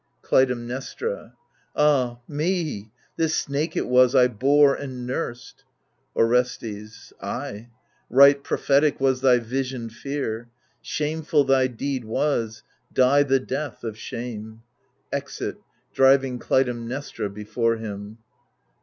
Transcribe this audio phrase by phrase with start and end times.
[0.23, 1.33] Clytemnestra
[1.75, 2.89] Ah me!
[3.17, 5.63] this snake it was I bore and nursed.
[6.15, 7.69] Orestes Ay,
[8.09, 10.49] right prophetic was thy visioned fear.
[10.81, 12.63] Shameful thy deed was—
[13.05, 14.63] die the death of shame
[15.13, 15.57] I [Exit,
[15.93, 18.17] driving Clytemnestra before him.